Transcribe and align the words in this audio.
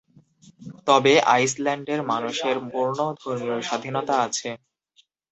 তবে 0.87 1.13
আইসল্যান্ডের 1.33 2.01
মানুষের 2.11 2.57
পূর্ণ 2.71 2.99
ধর্মীয় 3.21 3.57
স্বাধীনতা 3.67 4.15
আছে। 4.25 4.49